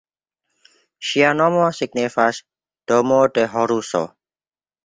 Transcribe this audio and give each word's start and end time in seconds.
Ŝia 1.09 1.33
nomo 1.41 1.67
signifas 1.81 2.41
"Domo 2.93 3.23
de 3.37 3.47
Horuso". 3.55 4.03